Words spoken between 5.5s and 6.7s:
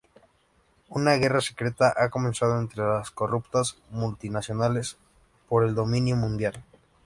el dominio mundial.